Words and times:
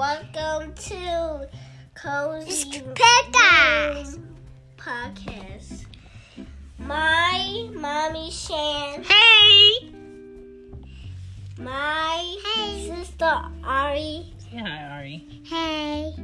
Welcome 0.00 0.72
to 0.72 1.46
Cozy 1.94 2.80
Womb 2.80 2.94
Podcast. 4.78 5.84
My 6.78 7.68
mommy 7.74 8.30
Shan. 8.30 9.04
Hey! 9.04 9.92
My 11.58 12.38
sister 12.88 13.42
Ari. 13.62 14.32
Say 14.38 14.56
hi, 14.56 14.84
Ari. 14.96 15.42
Hey. 15.44 16.14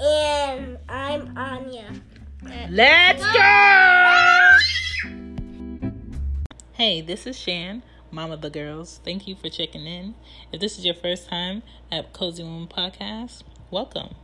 And 0.00 0.78
I'm 0.88 1.38
Anya. 1.38 1.86
Let's 2.68 3.22
go! 3.22 4.56
Hey, 6.72 7.00
this 7.00 7.28
is 7.28 7.38
Shan, 7.38 7.84
of 8.18 8.42
the 8.42 8.50
girls. 8.50 9.00
Thank 9.04 9.26
you 9.26 9.34
for 9.34 9.48
checking 9.48 9.86
in. 9.86 10.14
If 10.52 10.60
this 10.60 10.78
is 10.78 10.84
your 10.84 10.94
first 10.94 11.28
time 11.28 11.62
at 11.90 12.12
Cozy 12.12 12.42
Womb 12.42 12.68
Podcast, 12.68 13.44
welcome. 13.70 14.14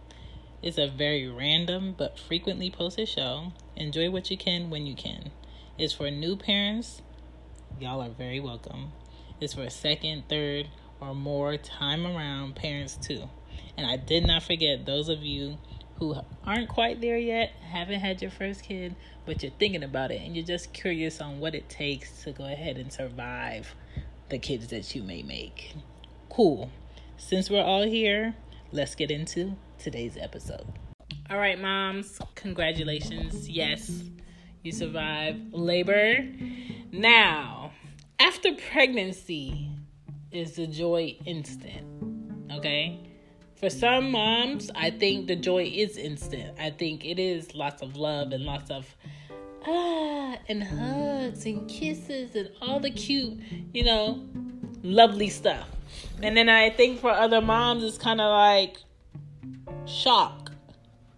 It's 0.60 0.76
a 0.76 0.88
very 0.88 1.28
random 1.28 1.94
but 1.96 2.18
frequently 2.18 2.70
posted 2.70 3.08
show. 3.08 3.52
Enjoy 3.74 4.10
what 4.10 4.30
you 4.30 4.36
can 4.36 4.68
when 4.68 4.86
you 4.86 4.94
can. 4.94 5.30
It's 5.78 5.94
for 5.94 6.10
new 6.10 6.36
parents. 6.36 7.00
Y'all 7.80 8.02
are 8.02 8.10
very 8.10 8.40
welcome. 8.40 8.92
It's 9.40 9.54
for 9.54 9.70
second, 9.70 10.24
third, 10.28 10.68
or 11.00 11.14
more 11.14 11.56
time 11.56 12.06
around 12.06 12.56
parents 12.56 12.96
too. 12.96 13.30
And 13.78 13.86
I 13.86 13.96
did 13.96 14.26
not 14.26 14.42
forget 14.42 14.84
those 14.84 15.08
of 15.08 15.22
you 15.22 15.56
who 15.98 16.16
aren't 16.44 16.68
quite 16.68 17.00
there 17.00 17.16
yet, 17.18 17.52
haven't 17.70 18.00
had 18.00 18.20
your 18.20 18.30
first 18.30 18.62
kid, 18.62 18.94
but 19.24 19.42
you're 19.42 19.52
thinking 19.52 19.82
about 19.82 20.10
it 20.10 20.20
and 20.20 20.36
you're 20.36 20.44
just 20.44 20.72
curious 20.74 21.20
on 21.20 21.40
what 21.40 21.54
it 21.54 21.68
takes 21.68 22.22
to 22.24 22.32
go 22.32 22.44
ahead 22.44 22.76
and 22.76 22.92
survive 22.92 23.74
the 24.28 24.38
kids 24.38 24.68
that 24.68 24.94
you 24.94 25.02
may 25.02 25.22
make. 25.22 25.74
Cool. 26.28 26.70
Since 27.16 27.50
we're 27.50 27.62
all 27.62 27.84
here, 27.84 28.34
let's 28.72 28.94
get 28.94 29.10
into 29.10 29.56
today's 29.78 30.16
episode. 30.20 30.66
All 31.30 31.38
right, 31.38 31.60
moms, 31.60 32.18
congratulations. 32.34 33.48
Yes, 33.48 34.02
you 34.62 34.72
survived 34.72 35.52
labor. 35.52 36.28
Now, 36.92 37.72
after 38.18 38.50
pregnancy 38.70 39.70
is 40.30 40.56
the 40.56 40.66
joy 40.66 41.16
instant, 41.24 41.86
okay? 42.52 43.00
For 43.56 43.70
some 43.70 44.10
moms, 44.10 44.70
I 44.74 44.90
think 44.90 45.28
the 45.28 45.36
joy 45.36 45.64
is 45.64 45.96
instant. 45.96 46.58
I 46.60 46.70
think 46.70 47.04
it 47.04 47.18
is 47.18 47.54
lots 47.54 47.80
of 47.80 47.96
love 47.96 48.32
and 48.32 48.44
lots 48.44 48.70
of 48.70 48.94
ah 49.66 50.36
and 50.48 50.62
hugs 50.62 51.44
and 51.44 51.68
kisses 51.68 52.34
and 52.34 52.50
all 52.62 52.80
the 52.80 52.90
cute, 52.90 53.38
you 53.72 53.84
know, 53.84 54.24
lovely 54.82 55.28
stuff. 55.28 55.68
And 56.22 56.36
then 56.36 56.48
I 56.48 56.70
think 56.70 57.00
for 57.00 57.10
other 57.10 57.40
moms, 57.40 57.84
it's 57.84 57.98
kind 57.98 58.20
of 58.20 58.30
like 58.30 58.78
shock. 59.86 60.52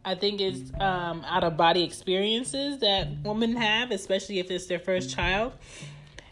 I 0.05 0.15
think 0.15 0.41
it's 0.41 0.73
um, 0.81 1.25
out 1.27 1.45
of 1.45 1.57
body 1.57 1.83
experiences 1.83 2.79
that 2.79 3.09
women 3.25 3.57
have, 3.57 3.91
especially 3.91 4.39
if 4.39 4.51
it's 4.51 4.67
their 4.67 4.79
first 4.79 5.15
child, 5.15 5.53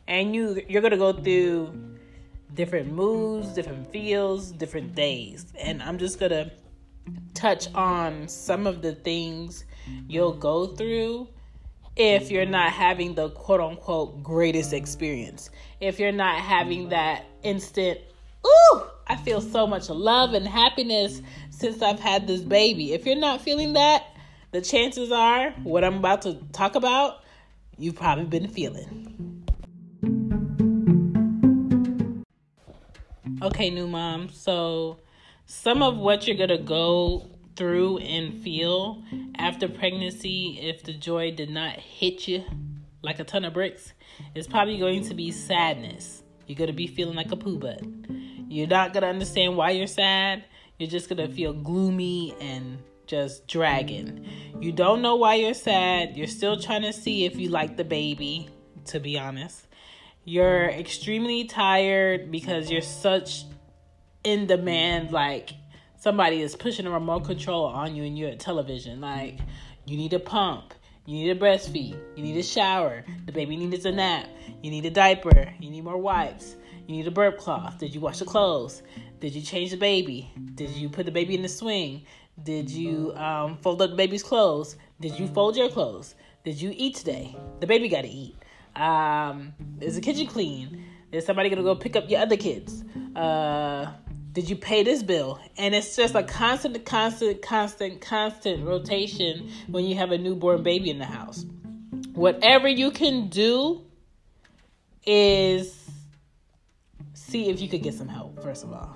and 0.08 0.34
you 0.34 0.62
you're 0.68 0.82
gonna 0.82 0.96
go 0.96 1.12
through 1.12 1.74
different 2.54 2.90
moods, 2.92 3.48
different 3.52 3.92
feels, 3.92 4.50
different 4.50 4.94
days. 4.94 5.52
And 5.58 5.82
I'm 5.82 5.98
just 5.98 6.18
to 6.18 6.50
touch 7.34 7.72
on 7.74 8.26
some 8.28 8.66
of 8.66 8.82
the 8.82 8.94
things 8.94 9.64
you'll 10.08 10.32
go 10.32 10.66
through 10.66 11.28
if 11.96 12.30
you're 12.30 12.46
not 12.46 12.72
having 12.72 13.14
the 13.14 13.30
quote 13.30 13.60
unquote 13.60 14.22
greatest 14.22 14.72
experience. 14.72 15.50
If 15.80 15.98
you're 15.98 16.12
not 16.12 16.40
having 16.40 16.90
that 16.90 17.24
instant, 17.42 17.98
ooh, 18.46 18.82
I 19.06 19.16
feel 19.16 19.40
so 19.40 19.66
much 19.66 19.88
love 19.88 20.34
and 20.34 20.46
happiness 20.46 21.22
since 21.50 21.80
I've 21.82 22.00
had 22.00 22.26
this 22.26 22.42
baby. 22.42 22.92
If 22.92 23.06
you're 23.06 23.16
not 23.16 23.40
feeling 23.40 23.72
that, 23.72 24.04
the 24.52 24.60
chances 24.60 25.10
are 25.10 25.50
what 25.62 25.84
I'm 25.84 25.96
about 25.96 26.22
to 26.22 26.34
talk 26.52 26.74
about, 26.74 27.22
you've 27.78 27.96
probably 27.96 28.24
been 28.24 28.48
feeling. 28.48 29.46
Okay, 33.42 33.70
new 33.70 33.86
mom. 33.86 34.28
So, 34.30 34.98
some 35.44 35.82
of 35.82 35.96
what 35.96 36.26
you're 36.26 36.36
going 36.36 36.48
to 36.48 36.58
go 36.58 37.35
through 37.56 37.98
and 37.98 38.42
feel 38.42 39.02
after 39.36 39.68
pregnancy, 39.68 40.58
if 40.62 40.82
the 40.82 40.92
joy 40.92 41.30
did 41.30 41.50
not 41.50 41.76
hit 41.78 42.28
you 42.28 42.44
like 43.02 43.18
a 43.18 43.24
ton 43.24 43.44
of 43.44 43.54
bricks, 43.54 43.92
is 44.34 44.46
probably 44.46 44.78
going 44.78 45.04
to 45.04 45.14
be 45.14 45.30
sadness. 45.30 46.22
You're 46.46 46.56
going 46.56 46.68
to 46.68 46.74
be 46.74 46.86
feeling 46.86 47.16
like 47.16 47.32
a 47.32 47.36
poo 47.36 47.58
butt. 47.58 47.82
You're 48.48 48.68
not 48.68 48.92
going 48.92 49.02
to 49.02 49.08
understand 49.08 49.56
why 49.56 49.70
you're 49.70 49.86
sad. 49.86 50.44
You're 50.78 50.90
just 50.90 51.08
going 51.08 51.26
to 51.26 51.34
feel 51.34 51.52
gloomy 51.52 52.34
and 52.40 52.78
just 53.06 53.46
dragging. 53.46 54.26
You 54.60 54.72
don't 54.72 55.02
know 55.02 55.16
why 55.16 55.34
you're 55.34 55.54
sad. 55.54 56.16
You're 56.16 56.26
still 56.26 56.60
trying 56.60 56.82
to 56.82 56.92
see 56.92 57.24
if 57.24 57.36
you 57.36 57.48
like 57.48 57.76
the 57.76 57.84
baby, 57.84 58.48
to 58.86 59.00
be 59.00 59.18
honest. 59.18 59.66
You're 60.24 60.64
extremely 60.64 61.44
tired 61.44 62.30
because 62.30 62.70
you're 62.70 62.82
such 62.82 63.44
in 64.24 64.46
demand, 64.46 65.12
like 65.12 65.50
somebody 65.98 66.42
is 66.42 66.56
pushing 66.56 66.86
a 66.86 66.90
remote 66.90 67.24
control 67.24 67.64
on 67.64 67.94
you 67.94 68.04
and 68.04 68.18
you're 68.18 68.30
at 68.30 68.40
television. 68.40 69.00
Like, 69.00 69.38
you 69.84 69.96
need 69.96 70.12
a 70.12 70.18
pump, 70.18 70.74
you 71.04 71.16
need 71.16 71.30
a 71.30 71.38
breastfeed, 71.38 71.98
you 72.16 72.22
need 72.22 72.36
a 72.36 72.42
shower, 72.42 73.04
the 73.26 73.32
baby 73.32 73.56
needs 73.56 73.84
a 73.84 73.92
nap, 73.92 74.28
you 74.62 74.70
need 74.70 74.84
a 74.84 74.90
diaper, 74.90 75.52
you 75.60 75.70
need 75.70 75.84
more 75.84 75.98
wipes, 75.98 76.56
you 76.86 76.96
need 76.96 77.06
a 77.06 77.10
burp 77.10 77.38
cloth. 77.38 77.78
Did 77.78 77.94
you 77.94 78.00
wash 78.00 78.18
the 78.18 78.24
clothes? 78.24 78.82
Did 79.20 79.34
you 79.34 79.42
change 79.42 79.70
the 79.70 79.76
baby? 79.76 80.30
Did 80.54 80.70
you 80.70 80.88
put 80.88 81.06
the 81.06 81.12
baby 81.12 81.34
in 81.34 81.42
the 81.42 81.48
swing? 81.48 82.04
Did 82.42 82.70
you 82.70 83.14
um, 83.16 83.56
fold 83.58 83.80
up 83.80 83.90
the 83.90 83.96
baby's 83.96 84.22
clothes? 84.22 84.76
Did 85.00 85.18
you 85.18 85.26
fold 85.28 85.56
your 85.56 85.70
clothes? 85.70 86.14
Did 86.44 86.60
you 86.60 86.72
eat 86.76 86.96
today? 86.96 87.36
The 87.60 87.66
baby 87.66 87.88
got 87.88 88.02
to 88.02 88.08
eat. 88.08 88.36
Um, 88.76 89.54
is 89.80 89.94
the 89.94 90.00
kitchen 90.00 90.26
clean? 90.26 90.84
Is 91.12 91.24
somebody 91.24 91.48
gonna 91.48 91.62
go 91.62 91.74
pick 91.74 91.96
up 91.96 92.10
your 92.10 92.20
other 92.20 92.36
kids? 92.36 92.84
Uh, 93.14 93.90
did 94.36 94.50
you 94.50 94.56
pay 94.56 94.82
this 94.82 95.02
bill? 95.02 95.40
And 95.56 95.74
it's 95.74 95.96
just 95.96 96.14
a 96.14 96.22
mm. 96.22 96.28
constant, 96.28 96.84
constant, 96.84 97.40
constant, 97.40 98.02
constant 98.02 98.66
rotation 98.66 99.50
when 99.66 99.86
you 99.86 99.96
have 99.96 100.12
a 100.12 100.18
newborn 100.18 100.62
baby 100.62 100.90
in 100.90 100.98
the 100.98 101.06
house. 101.06 101.46
Whatever 102.12 102.68
you 102.68 102.90
can 102.90 103.28
do 103.28 103.82
is 105.06 105.88
see 107.14 107.48
if 107.48 107.62
you 107.62 107.68
could 107.70 107.82
get 107.82 107.94
some 107.94 108.08
help, 108.08 108.42
first 108.42 108.62
of 108.62 108.74
all. 108.74 108.94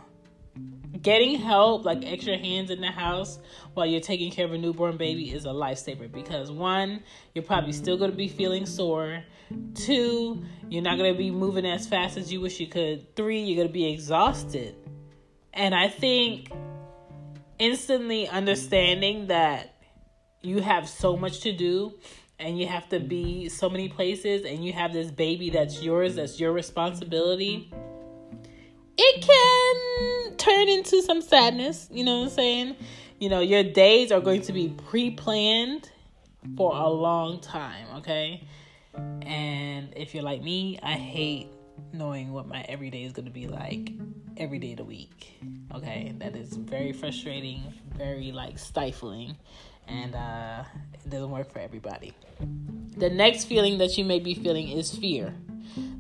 Getting 1.01 1.39
help, 1.39 1.87
like 1.87 2.05
extra 2.05 2.37
hands 2.37 2.69
in 2.69 2.83
the 2.83 2.91
house 2.91 3.39
while 3.73 3.87
you're 3.87 4.03
taking 4.03 4.31
care 4.31 4.45
of 4.45 4.53
a 4.53 4.59
newborn 4.59 4.99
baby, 4.99 5.33
is 5.33 5.47
a 5.47 5.49
lifesaver 5.49 6.13
because 6.13 6.51
one, 6.51 7.03
you're 7.35 7.45
probably 7.45 7.73
still 7.73 7.97
going 7.97 8.11
to 8.11 8.17
be 8.17 8.29
feeling 8.29 8.67
sore. 8.67 9.25
Two, 9.75 10.45
you're 10.69 10.83
not 10.83 10.99
going 10.99 11.15
to 11.15 11.19
be 11.19 11.31
moving 11.31 11.65
as 11.65 11.87
fast 11.87 12.19
as 12.19 12.31
you 12.31 12.43
wish 12.43 12.61
you 12.61 12.67
could. 12.67 13.17
Three, 13.17 13.41
you're 13.41 13.57
going 13.57 13.69
to 13.69 13.73
be 13.73 13.91
exhausted. 13.91 14.77
And 15.53 15.75
I 15.75 15.89
think 15.89 16.51
instantly 17.59 18.29
understanding 18.29 19.27
that 19.29 19.75
you 20.43 20.61
have 20.61 20.89
so 20.89 21.17
much 21.17 21.41
to 21.41 21.53
do 21.53 21.95
and 22.39 22.59
you 22.59 22.67
have 22.67 22.89
to 22.89 22.99
be 22.99 23.49
so 23.49 23.69
many 23.69 23.89
places 23.89 24.45
and 24.45 24.65
you 24.65 24.73
have 24.73 24.93
this 24.93 25.11
baby 25.11 25.51
that's 25.51 25.83
yours, 25.83 26.17
that's 26.17 26.41
your 26.41 26.53
responsibility, 26.53 27.71
it 28.97 29.23
can 29.23 30.37
turn 30.37 30.69
into 30.69 31.03
some 31.03 31.21
sadness. 31.21 31.89
You 31.91 32.05
know 32.05 32.19
what 32.19 32.25
I'm 32.25 32.31
saying? 32.31 32.77
You 33.19 33.29
know, 33.29 33.41
your 33.41 33.63
days 33.63 34.11
are 34.11 34.21
going 34.21 34.43
to 34.43 34.53
be 34.53 34.69
pre 34.69 35.11
planned 35.11 35.91
for 36.57 36.75
a 36.75 36.89
long 36.89 37.41
time, 37.41 37.87
okay? 37.97 38.47
And 38.95 39.93
if 39.97 40.15
you're 40.15 40.23
like 40.23 40.43
me, 40.43 40.79
I 40.83 40.93
hate 40.93 41.49
knowing 41.93 42.33
what 42.33 42.47
my 42.47 42.63
everyday 42.63 43.05
is 43.05 43.13
going 43.13 43.27
to 43.27 43.31
be 43.31 43.47
like 43.47 43.93
every 44.37 44.59
day 44.59 44.73
of 44.73 44.79
the 44.79 44.85
week. 44.85 45.39
Okay, 45.75 46.15
that 46.19 46.37
is 46.37 46.57
very 46.57 46.93
frustrating, 46.93 47.63
very 47.97 48.33
like 48.33 48.59
stifling, 48.59 49.37
and 49.87 50.15
uh, 50.15 50.65
it 50.95 51.11
doesn't 51.11 51.31
work 51.31 51.53
for 51.53 51.59
everybody. 51.59 52.13
The 52.97 53.11
next 53.11 53.45
feeling 53.45 53.79
that 53.79 53.97
you 53.97 54.05
may 54.05 54.19
be 54.21 54.35
feeling 54.35 54.69
is 54.69 54.95
fear. 54.95 55.35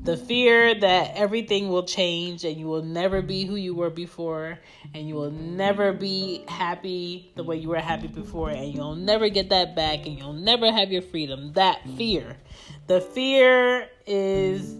The 0.02 0.16
fear 0.16 0.74
that 0.74 1.12
everything 1.14 1.68
will 1.68 1.84
change 1.84 2.44
and 2.44 2.56
you 2.56 2.66
will 2.66 2.82
never 2.82 3.22
be 3.22 3.44
who 3.44 3.54
you 3.54 3.74
were 3.74 3.90
before, 3.90 4.58
and 4.94 5.06
you 5.06 5.14
will 5.14 5.30
never 5.30 5.92
be 5.92 6.44
happy 6.48 7.30
the 7.36 7.44
way 7.44 7.56
you 7.56 7.68
were 7.68 7.78
happy 7.78 8.08
before, 8.08 8.50
and 8.50 8.74
you'll 8.74 8.96
never 8.96 9.28
get 9.28 9.50
that 9.50 9.76
back, 9.76 10.06
and 10.06 10.18
you'll 10.18 10.32
never 10.32 10.72
have 10.72 10.90
your 10.90 11.02
freedom. 11.02 11.52
That 11.52 11.86
fear. 11.96 12.38
The 12.86 13.00
fear 13.00 13.88
is 14.06 14.76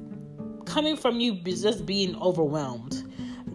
coming 0.64 0.96
from 0.96 1.20
you 1.20 1.34
just 1.34 1.84
being 1.84 2.16
overwhelmed. 2.16 3.09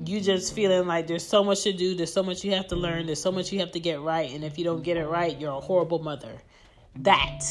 You 0.05 0.21
just 0.21 0.53
feeling 0.53 0.87
like 0.87 1.07
there's 1.07 1.27
so 1.27 1.43
much 1.43 1.63
to 1.63 1.73
do, 1.73 1.95
there's 1.95 2.13
so 2.13 2.21
much 2.21 2.43
you 2.43 2.51
have 2.51 2.67
to 2.67 2.75
learn, 2.75 3.07
there's 3.07 3.21
so 3.21 3.31
much 3.31 3.51
you 3.51 3.59
have 3.59 3.71
to 3.71 3.79
get 3.79 4.01
right, 4.01 4.31
and 4.31 4.43
if 4.43 4.57
you 4.57 4.63
don't 4.63 4.83
get 4.83 4.97
it 4.97 5.07
right, 5.07 5.39
you're 5.39 5.51
a 5.51 5.59
horrible 5.59 5.99
mother. 5.99 6.33
That 6.97 7.41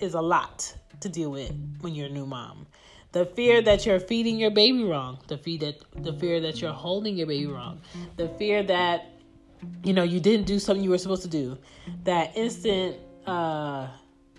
is 0.00 0.14
a 0.14 0.20
lot 0.20 0.72
to 1.00 1.08
deal 1.08 1.30
with 1.30 1.52
when 1.80 1.94
you're 1.94 2.06
a 2.06 2.10
new 2.10 2.26
mom. 2.26 2.66
The 3.12 3.26
fear 3.26 3.60
that 3.62 3.86
you're 3.86 3.98
feeding 3.98 4.38
your 4.38 4.50
baby 4.50 4.84
wrong, 4.84 5.18
the 5.26 5.38
fear 5.38 5.58
that 5.58 6.04
the 6.04 6.12
fear 6.12 6.40
that 6.40 6.60
you're 6.60 6.72
holding 6.72 7.16
your 7.16 7.26
baby 7.26 7.46
wrong, 7.46 7.80
the 8.16 8.28
fear 8.30 8.62
that 8.64 9.10
you 9.82 9.92
know 9.92 10.02
you 10.02 10.20
didn't 10.20 10.46
do 10.46 10.58
something 10.58 10.84
you 10.84 10.90
were 10.90 10.98
supposed 10.98 11.22
to 11.22 11.28
do, 11.28 11.58
that 12.04 12.36
instant 12.36 12.96
uh 13.26 13.88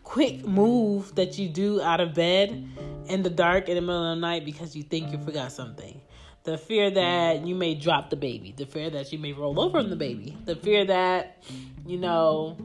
quick 0.04 0.46
move 0.46 1.14
that 1.16 1.38
you 1.38 1.50
do 1.50 1.81
out 1.81 2.00
of 2.00 2.14
bed 2.14 2.66
in 3.08 3.24
the 3.24 3.30
dark 3.30 3.68
in 3.68 3.75
the 3.75 3.81
middle 3.81 4.10
of 4.10 4.16
the 4.16 4.22
night 4.22 4.46
because 4.46 4.74
you 4.74 4.84
think 4.84 5.12
you 5.12 5.18
forgot 5.18 5.52
something. 5.52 6.00
The 6.47 6.57
fear 6.57 6.89
that 6.89 7.45
you 7.45 7.55
may 7.55 7.75
drop 7.75 8.09
the 8.09 8.15
baby, 8.15 8.53
the 8.55 8.65
fear 8.65 8.89
that 8.91 9.11
you 9.11 9.19
may 9.19 9.33
roll 9.33 9.59
over 9.59 9.79
on 9.79 9.89
the 9.89 9.97
baby, 9.97 10.38
the 10.45 10.55
fear 10.55 10.85
that, 10.85 11.44
you 11.85 11.97
know, 11.97 12.55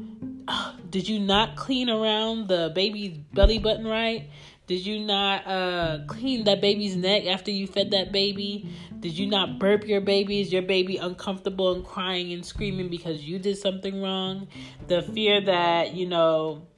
did 0.91 1.09
you 1.09 1.19
not 1.19 1.57
clean 1.57 1.91
around 1.91 2.47
the 2.47 2.71
baby's 2.77 3.19
belly 3.19 3.59
button 3.59 3.85
right? 3.85 4.31
Did 4.69 4.87
you 4.87 5.01
not 5.01 5.45
uh, 5.49 5.99
clean 6.07 6.45
that 6.45 6.61
baby's 6.61 6.95
neck 6.95 7.27
after 7.27 7.51
you 7.51 7.67
fed 7.67 7.91
that 7.91 8.13
baby? 8.13 8.73
Did 9.01 9.19
you 9.19 9.27
not 9.27 9.59
burp 9.59 9.85
your 9.85 10.01
baby? 10.01 10.41
Is 10.41 10.53
your 10.53 10.63
baby 10.63 10.99
uncomfortable 10.99 11.75
and 11.75 11.85
crying 11.85 12.33
and 12.33 12.47
screaming 12.47 12.89
because 12.89 13.25
you 13.25 13.41
did 13.41 13.59
something 13.59 14.01
wrong? 14.01 14.47
The 14.87 15.03
fear 15.03 15.41
that, 15.41 15.93
you 15.93 16.07
know, 16.07 16.69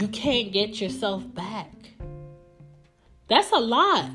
you 0.00 0.06
can't 0.06 0.52
get 0.52 0.80
yourself 0.80 1.24
back. 1.34 1.72
That's 3.26 3.50
a 3.50 3.58
lot 3.58 4.08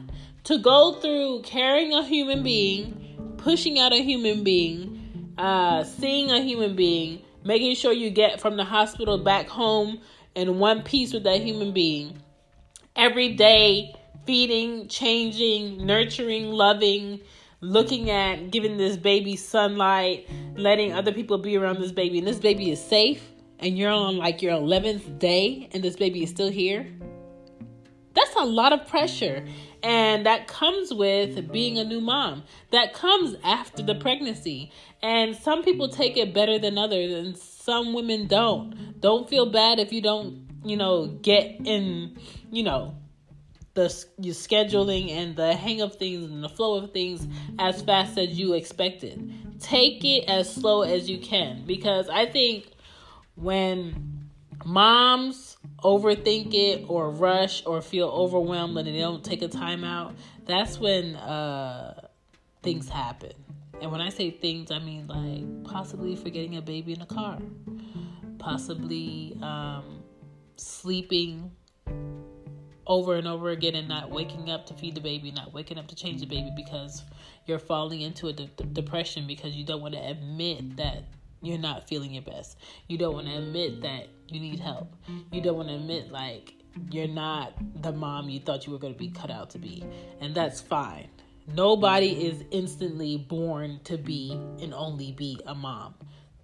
to 0.49 0.57
go 0.57 0.93
through 0.93 1.43
carrying 1.43 1.93
a 1.93 2.03
human 2.03 2.41
being, 2.41 3.35
pushing 3.37 3.77
out 3.77 3.93
a 3.93 4.01
human 4.01 4.43
being, 4.43 5.31
uh, 5.37 5.83
seeing 5.83 6.31
a 6.31 6.41
human 6.41 6.75
being, 6.75 7.21
making 7.43 7.75
sure 7.75 7.91
you 7.93 8.09
get 8.09 8.41
from 8.41 8.57
the 8.57 8.63
hospital 8.63 9.19
back 9.19 9.47
home 9.47 10.01
in 10.33 10.57
one 10.57 10.81
piece 10.81 11.13
with 11.13 11.21
that 11.21 11.39
human 11.39 11.71
being. 11.71 12.19
Every 12.95 13.35
day, 13.35 13.93
feeding, 14.25 14.87
changing, 14.87 15.85
nurturing, 15.85 16.49
loving, 16.49 17.21
looking 17.61 18.09
at 18.09 18.49
giving 18.49 18.75
this 18.75 18.97
baby 18.97 19.35
sunlight, 19.35 20.27
letting 20.55 20.93
other 20.93 21.11
people 21.11 21.37
be 21.37 21.57
around 21.57 21.79
this 21.79 21.91
baby, 21.91 22.17
and 22.17 22.27
this 22.27 22.39
baby 22.39 22.71
is 22.71 22.83
safe, 22.83 23.21
and 23.59 23.77
you're 23.77 23.91
on 23.91 24.17
like 24.17 24.41
your 24.41 24.53
11th 24.53 25.19
day, 25.19 25.69
and 25.73 25.83
this 25.83 25.95
baby 25.95 26.23
is 26.23 26.31
still 26.31 26.49
here. 26.49 26.91
That's 28.15 28.35
a 28.35 28.43
lot 28.43 28.73
of 28.73 28.87
pressure. 28.87 29.45
And 29.81 30.25
that 30.25 30.47
comes 30.47 30.93
with 30.93 31.51
being 31.51 31.77
a 31.77 31.83
new 31.83 32.01
mom. 32.01 32.43
That 32.71 32.93
comes 32.93 33.35
after 33.43 33.81
the 33.81 33.95
pregnancy. 33.95 34.71
And 35.01 35.35
some 35.35 35.63
people 35.63 35.87
take 35.87 36.17
it 36.17 36.33
better 36.33 36.59
than 36.59 36.77
others, 36.77 37.13
and 37.13 37.37
some 37.37 37.93
women 37.93 38.27
don't. 38.27 38.99
Don't 38.99 39.29
feel 39.29 39.49
bad 39.49 39.79
if 39.79 39.93
you 39.93 40.01
don't, 40.01 40.47
you 40.65 40.75
know, 40.75 41.07
get 41.07 41.55
in, 41.65 42.17
you 42.51 42.63
know, 42.63 42.95
the 43.75 44.05
your 44.17 44.35
scheduling 44.35 45.09
and 45.11 45.35
the 45.35 45.55
hang 45.55 45.81
of 45.81 45.95
things 45.95 46.29
and 46.29 46.43
the 46.43 46.49
flow 46.49 46.75
of 46.83 46.91
things 46.91 47.25
as 47.59 47.81
fast 47.81 48.17
as 48.17 48.37
you 48.37 48.53
expected. 48.53 49.33
Take 49.61 50.03
it 50.03 50.27
as 50.27 50.53
slow 50.53 50.81
as 50.81 51.09
you 51.09 51.19
can 51.19 51.65
because 51.65 52.09
I 52.09 52.25
think 52.25 52.71
when 53.35 54.18
moms 54.65 55.57
overthink 55.83 56.53
it 56.53 56.85
or 56.87 57.09
rush 57.11 57.65
or 57.65 57.81
feel 57.81 58.07
overwhelmed 58.07 58.77
and 58.77 58.87
they 58.87 58.99
don't 58.99 59.23
take 59.23 59.41
a 59.41 59.47
time 59.47 59.83
out, 59.83 60.15
that's 60.45 60.79
when 60.79 61.15
uh, 61.15 62.07
things 62.61 62.89
happen. 62.89 63.33
And 63.81 63.91
when 63.91 64.01
I 64.01 64.09
say 64.09 64.31
things, 64.31 64.71
I 64.71 64.79
mean 64.79 65.07
like 65.07 65.63
possibly 65.63 66.15
forgetting 66.15 66.57
a 66.57 66.61
baby 66.61 66.93
in 66.93 67.01
a 67.01 67.05
car, 67.05 67.39
possibly 68.37 69.37
um, 69.41 70.03
sleeping 70.55 71.51
over 72.85 73.15
and 73.15 73.27
over 73.27 73.51
again 73.51 73.75
and 73.75 73.87
not 73.87 74.09
waking 74.09 74.49
up 74.49 74.65
to 74.65 74.73
feed 74.73 74.95
the 74.95 75.01
baby, 75.01 75.31
not 75.31 75.53
waking 75.53 75.77
up 75.77 75.87
to 75.87 75.95
change 75.95 76.19
the 76.19 76.25
baby 76.25 76.51
because 76.55 77.03
you're 77.45 77.59
falling 77.59 78.01
into 78.01 78.27
a 78.27 78.33
de- 78.33 78.47
depression 78.73 79.27
because 79.27 79.55
you 79.55 79.63
don't 79.63 79.81
want 79.81 79.93
to 79.93 79.99
admit 79.99 80.75
that 80.77 81.03
you're 81.41 81.59
not 81.59 81.87
feeling 81.87 82.11
your 82.11 82.23
best. 82.23 82.57
You 82.87 82.97
don't 82.97 83.13
want 83.13 83.27
to 83.27 83.37
admit 83.37 83.81
that 83.81 84.07
you 84.31 84.39
need 84.39 84.59
help. 84.59 84.95
You 85.31 85.41
don't 85.41 85.57
want 85.57 85.69
to 85.69 85.75
admit 85.75 86.11
like 86.11 86.53
you're 86.91 87.07
not 87.07 87.53
the 87.81 87.91
mom 87.91 88.29
you 88.29 88.39
thought 88.39 88.65
you 88.65 88.73
were 88.73 88.79
going 88.79 88.93
to 88.93 88.99
be 88.99 89.09
cut 89.09 89.31
out 89.31 89.49
to 89.51 89.59
be. 89.59 89.83
And 90.21 90.33
that's 90.33 90.61
fine. 90.61 91.09
Nobody 91.47 92.27
is 92.27 92.43
instantly 92.51 93.17
born 93.17 93.79
to 93.85 93.97
be 93.97 94.31
and 94.61 94.73
only 94.73 95.11
be 95.11 95.39
a 95.47 95.55
mom. 95.55 95.95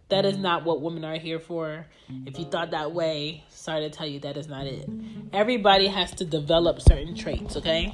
That 0.10 0.26
is 0.26 0.38
not 0.38 0.66
what 0.66 0.82
women 0.82 1.04
are 1.04 1.18
here 1.18 1.40
for. 1.40 1.88
If 2.26 2.38
you 2.38 2.46
thought 2.46 2.72
that 2.72 2.92
way, 2.92 3.44
sorry 3.50 3.82
to 3.82 3.90
tell 3.90 4.08
you 4.08 4.20
that 4.20 4.38
is 4.38 4.48
not 4.48 4.68
it. 4.68 4.88
Everybody 5.34 5.88
has 5.88 6.12
to 6.16 6.26
develop 6.26 6.82
certain 6.82 7.16
traits, 7.16 7.56
okay? 7.58 7.94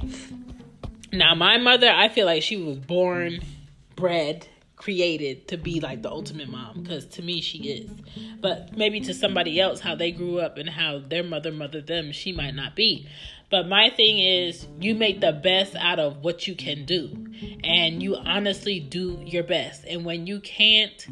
Now, 1.10 1.34
my 1.34 1.58
mother, 1.58 1.90
I 1.90 2.08
feel 2.08 2.26
like 2.26 2.42
she 2.42 2.56
was 2.56 2.78
born, 2.78 3.40
bred, 3.96 4.46
created 4.82 5.48
to 5.48 5.56
be 5.56 5.80
like 5.80 6.02
the 6.02 6.10
ultimate 6.10 6.48
mom 6.48 6.82
because 6.82 7.06
to 7.06 7.22
me 7.22 7.40
she 7.40 7.58
is. 7.58 7.90
But 8.40 8.76
maybe 8.76 9.00
to 9.00 9.14
somebody 9.14 9.60
else 9.60 9.80
how 9.80 9.94
they 9.94 10.10
grew 10.10 10.38
up 10.38 10.58
and 10.58 10.68
how 10.68 10.98
their 10.98 11.22
mother 11.22 11.52
mothered 11.52 11.86
them 11.86 12.12
she 12.12 12.32
might 12.32 12.54
not 12.54 12.74
be. 12.74 13.08
But 13.50 13.68
my 13.68 13.90
thing 13.90 14.18
is 14.18 14.66
you 14.80 14.94
make 14.94 15.20
the 15.20 15.32
best 15.32 15.76
out 15.76 15.98
of 15.98 16.18
what 16.18 16.46
you 16.46 16.54
can 16.54 16.84
do. 16.84 17.16
And 17.62 18.02
you 18.02 18.16
honestly 18.16 18.80
do 18.80 19.22
your 19.24 19.44
best. 19.44 19.84
And 19.84 20.04
when 20.04 20.26
you 20.26 20.40
can't 20.40 21.06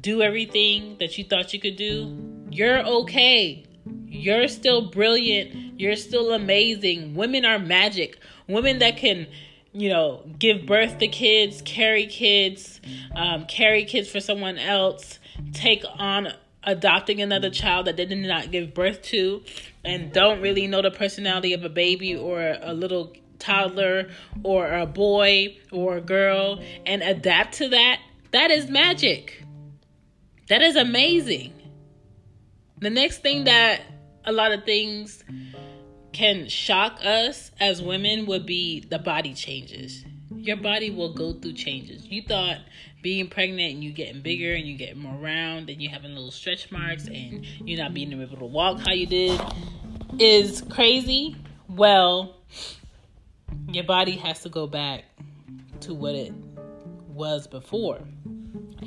do 0.00 0.22
everything 0.22 0.96
that 0.98 1.16
you 1.16 1.24
thought 1.24 1.52
you 1.54 1.60
could 1.60 1.76
do 1.76 2.34
you're 2.54 2.86
okay. 2.86 3.64
You're 4.06 4.46
still 4.46 4.88
brilliant. 4.90 5.80
You're 5.80 5.96
still 5.96 6.32
amazing. 6.32 7.14
Women 7.14 7.44
are 7.44 7.58
magic. 7.58 8.18
Women 8.46 8.78
that 8.78 8.96
can 8.96 9.26
you 9.74 9.88
know, 9.88 10.22
give 10.38 10.66
birth 10.66 10.98
to 10.98 11.08
kids, 11.08 11.60
carry 11.62 12.06
kids, 12.06 12.80
um, 13.14 13.44
carry 13.46 13.84
kids 13.84 14.08
for 14.08 14.20
someone 14.20 14.56
else, 14.56 15.18
take 15.52 15.84
on 15.98 16.28
adopting 16.62 17.20
another 17.20 17.50
child 17.50 17.86
that 17.86 17.96
they 17.96 18.06
did 18.06 18.18
not 18.18 18.50
give 18.52 18.72
birth 18.72 19.02
to, 19.02 19.42
and 19.84 20.12
don't 20.12 20.40
really 20.40 20.68
know 20.68 20.80
the 20.80 20.92
personality 20.92 21.52
of 21.52 21.64
a 21.64 21.68
baby 21.68 22.16
or 22.16 22.56
a 22.62 22.72
little 22.72 23.12
toddler 23.40 24.08
or 24.44 24.72
a 24.72 24.86
boy 24.86 25.56
or 25.72 25.96
a 25.96 26.00
girl, 26.00 26.62
and 26.86 27.02
adapt 27.02 27.54
to 27.54 27.68
that, 27.68 28.00
that 28.30 28.50
is 28.52 28.70
magic. 28.70 29.42
That 30.48 30.62
is 30.62 30.76
amazing. 30.76 31.52
The 32.78 32.90
next 32.90 33.22
thing 33.22 33.44
that 33.44 33.82
a 34.24 34.32
lot 34.32 34.52
of 34.52 34.64
things 34.64 35.24
can 36.14 36.48
shock 36.48 36.98
us 37.04 37.50
as 37.60 37.82
women 37.82 38.24
would 38.26 38.46
be 38.46 38.80
the 38.80 38.98
body 38.98 39.34
changes. 39.34 40.04
Your 40.34 40.56
body 40.56 40.90
will 40.90 41.12
go 41.12 41.32
through 41.34 41.54
changes. 41.54 42.06
You 42.06 42.22
thought 42.22 42.58
being 43.02 43.28
pregnant 43.28 43.74
and 43.74 43.84
you 43.84 43.92
getting 43.92 44.22
bigger 44.22 44.54
and 44.54 44.64
you 44.64 44.78
getting 44.78 45.00
more 45.00 45.16
round 45.16 45.68
and 45.68 45.82
you 45.82 45.90
having 45.90 46.14
little 46.14 46.30
stretch 46.30 46.70
marks 46.72 47.06
and 47.06 47.44
you 47.68 47.76
not 47.76 47.92
being 47.92 48.12
able 48.12 48.36
to 48.38 48.44
walk 48.44 48.80
how 48.80 48.92
you 48.92 49.06
did 49.06 49.40
is 50.18 50.62
crazy. 50.70 51.36
Well, 51.68 52.36
your 53.68 53.84
body 53.84 54.12
has 54.12 54.40
to 54.42 54.48
go 54.48 54.66
back 54.66 55.04
to 55.80 55.92
what 55.92 56.14
it 56.14 56.32
was 57.08 57.46
before. 57.46 58.00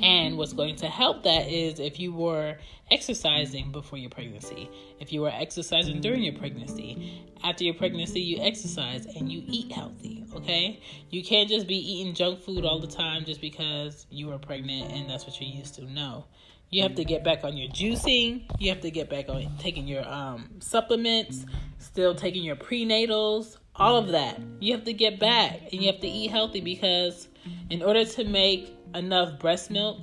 And 0.02 0.36
what's 0.36 0.52
going 0.52 0.76
to 0.76 0.86
help 0.86 1.24
that 1.24 1.48
is 1.48 1.80
if 1.80 1.98
you 1.98 2.12
were 2.12 2.56
exercising 2.90 3.72
before 3.72 3.98
your 3.98 4.10
pregnancy, 4.10 4.70
if 5.00 5.12
you 5.12 5.20
were 5.20 5.32
exercising 5.32 6.00
during 6.00 6.22
your 6.22 6.34
pregnancy, 6.34 7.22
after 7.42 7.64
your 7.64 7.74
pregnancy, 7.74 8.20
you 8.20 8.38
exercise 8.40 9.06
and 9.06 9.30
you 9.30 9.42
eat 9.46 9.72
healthy, 9.72 10.24
okay? 10.34 10.80
You 11.10 11.22
can't 11.22 11.48
just 11.48 11.66
be 11.66 11.76
eating 11.76 12.14
junk 12.14 12.40
food 12.40 12.64
all 12.64 12.80
the 12.80 12.86
time 12.86 13.24
just 13.24 13.40
because 13.40 14.06
you 14.10 14.28
were 14.28 14.38
pregnant 14.38 14.92
and 14.92 15.08
that's 15.08 15.26
what 15.26 15.40
you're 15.40 15.50
used 15.50 15.74
to. 15.76 15.84
No. 15.84 16.26
You 16.70 16.82
have 16.82 16.96
to 16.96 17.04
get 17.04 17.24
back 17.24 17.44
on 17.44 17.56
your 17.56 17.70
juicing. 17.70 18.42
You 18.58 18.70
have 18.70 18.82
to 18.82 18.90
get 18.90 19.08
back 19.08 19.30
on 19.30 19.56
taking 19.58 19.88
your 19.88 20.06
um, 20.06 20.50
supplements, 20.60 21.46
still 21.78 22.14
taking 22.14 22.42
your 22.42 22.56
prenatals, 22.56 23.56
all 23.74 23.96
of 23.96 24.08
that. 24.08 24.38
You 24.60 24.74
have 24.74 24.84
to 24.84 24.92
get 24.92 25.18
back 25.18 25.60
and 25.72 25.80
you 25.80 25.90
have 25.90 26.00
to 26.00 26.08
eat 26.08 26.30
healthy 26.30 26.60
because 26.60 27.28
in 27.70 27.82
order 27.82 28.04
to 28.04 28.24
make 28.24 28.74
enough 28.94 29.38
breast 29.38 29.70
milk 29.70 29.98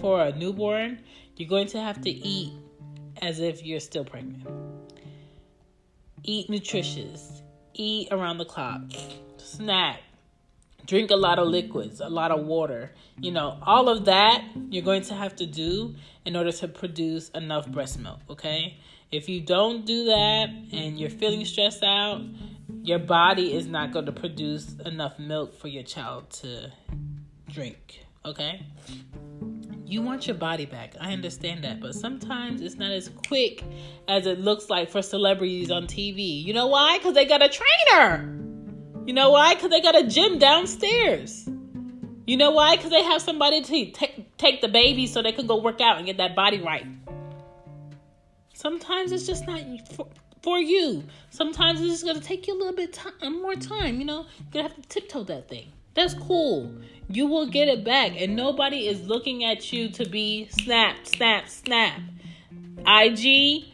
for 0.00 0.22
a 0.22 0.32
newborn, 0.32 1.00
you're 1.36 1.48
going 1.48 1.68
to 1.68 1.80
have 1.80 2.00
to 2.02 2.10
eat 2.10 2.52
as 3.22 3.40
if 3.40 3.64
you're 3.64 3.80
still 3.80 4.04
pregnant. 4.04 4.46
Eat 6.22 6.48
nutritious, 6.48 7.42
eat 7.74 8.08
around 8.10 8.38
the 8.38 8.44
clock. 8.44 8.82
snack, 9.38 10.00
drink 10.86 11.10
a 11.10 11.16
lot 11.16 11.38
of 11.38 11.48
liquids, 11.48 12.00
a 12.00 12.08
lot 12.08 12.30
of 12.30 12.44
water. 12.44 12.92
You 13.20 13.30
know, 13.30 13.58
all 13.62 13.88
of 13.88 14.04
that 14.06 14.44
you're 14.70 14.84
going 14.84 15.02
to 15.02 15.14
have 15.14 15.36
to 15.36 15.46
do 15.46 15.94
in 16.24 16.36
order 16.36 16.52
to 16.52 16.68
produce 16.68 17.28
enough 17.30 17.68
breast 17.68 17.98
milk, 17.98 18.20
okay? 18.30 18.78
If 19.12 19.28
you 19.28 19.40
don't 19.40 19.86
do 19.86 20.06
that 20.06 20.48
and 20.72 20.98
you're 20.98 21.10
feeling 21.10 21.44
stressed 21.44 21.84
out, 21.84 22.22
your 22.84 22.98
body 22.98 23.54
is 23.54 23.66
not 23.66 23.92
going 23.92 24.04
to 24.04 24.12
produce 24.12 24.74
enough 24.84 25.18
milk 25.18 25.58
for 25.58 25.68
your 25.68 25.82
child 25.82 26.28
to 26.28 26.70
drink, 27.48 28.04
okay? 28.26 28.60
You 29.86 30.02
want 30.02 30.26
your 30.26 30.36
body 30.36 30.66
back. 30.66 30.94
I 31.00 31.14
understand 31.14 31.64
that, 31.64 31.80
but 31.80 31.94
sometimes 31.94 32.60
it's 32.60 32.74
not 32.74 32.92
as 32.92 33.08
quick 33.26 33.64
as 34.06 34.26
it 34.26 34.38
looks 34.38 34.68
like 34.68 34.90
for 34.90 35.00
celebrities 35.00 35.70
on 35.70 35.86
TV. 35.86 36.44
You 36.44 36.52
know 36.52 36.66
why? 36.66 36.98
Because 36.98 37.14
they 37.14 37.24
got 37.24 37.42
a 37.42 37.48
trainer. 37.48 38.38
You 39.06 39.14
know 39.14 39.30
why? 39.30 39.54
Because 39.54 39.70
they 39.70 39.80
got 39.80 39.96
a 39.96 40.06
gym 40.06 40.38
downstairs. 40.38 41.48
You 42.26 42.36
know 42.36 42.50
why? 42.50 42.76
Because 42.76 42.90
they 42.90 43.02
have 43.02 43.22
somebody 43.22 43.62
to 43.62 43.90
take, 43.92 44.36
take 44.36 44.60
the 44.60 44.68
baby 44.68 45.06
so 45.06 45.22
they 45.22 45.32
can 45.32 45.46
go 45.46 45.56
work 45.58 45.80
out 45.80 45.96
and 45.96 46.04
get 46.04 46.18
that 46.18 46.36
body 46.36 46.60
right. 46.60 46.86
Sometimes 48.52 49.10
it's 49.10 49.26
just 49.26 49.46
not 49.46 49.60
for, 50.44 50.60
you. 50.60 51.04
Sometimes 51.30 51.80
it's 51.80 51.90
just 51.90 52.04
gonna 52.04 52.20
take 52.20 52.46
you 52.46 52.54
a 52.54 52.58
little 52.58 52.74
bit 52.74 52.92
time, 52.92 53.42
more 53.42 53.54
time. 53.54 53.98
You 53.98 54.04
know, 54.04 54.26
you're 54.38 54.62
gonna 54.62 54.68
have 54.68 54.76
to 54.76 54.88
tiptoe 54.88 55.24
that 55.24 55.48
thing. 55.48 55.72
That's 55.94 56.14
cool. 56.14 56.72
You 57.08 57.26
will 57.26 57.46
get 57.46 57.68
it 57.68 57.84
back, 57.84 58.12
and 58.16 58.36
nobody 58.36 58.86
is 58.86 59.06
looking 59.06 59.44
at 59.44 59.72
you 59.72 59.88
to 59.90 60.08
be 60.08 60.48
snap, 60.50 61.06
snap, 61.06 61.48
snap. 61.48 62.00
IG 62.86 63.64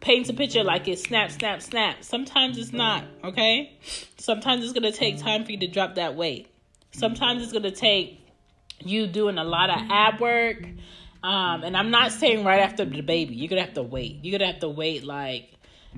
paints 0.00 0.28
a 0.28 0.34
picture 0.34 0.64
like 0.64 0.88
it's 0.88 1.02
snap, 1.02 1.30
snap, 1.30 1.62
snap. 1.62 2.02
Sometimes 2.02 2.58
it's 2.58 2.72
not, 2.72 3.04
okay? 3.22 3.78
Sometimes 4.18 4.64
it's 4.64 4.72
gonna 4.72 4.92
take 4.92 5.18
time 5.18 5.44
for 5.44 5.52
you 5.52 5.58
to 5.58 5.68
drop 5.68 5.96
that 5.96 6.16
weight. 6.16 6.48
Sometimes 6.92 7.42
it's 7.42 7.52
gonna 7.52 7.70
take 7.70 8.18
you 8.80 9.06
doing 9.06 9.38
a 9.38 9.44
lot 9.44 9.70
of 9.70 9.78
ab 9.90 10.20
work. 10.20 10.64
Um, 11.22 11.62
and 11.62 11.76
I'm 11.76 11.90
not 11.90 12.12
saying 12.12 12.44
right 12.44 12.60
after 12.60 12.84
the 12.84 13.00
baby. 13.00 13.34
You're 13.34 13.48
gonna 13.48 13.62
have 13.62 13.74
to 13.74 13.82
wait. 13.82 14.18
You're 14.22 14.38
gonna 14.38 14.50
have 14.50 14.60
to 14.60 14.68
wait 14.68 15.04
like 15.04 15.52